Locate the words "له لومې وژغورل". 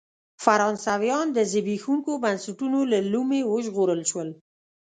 2.91-4.01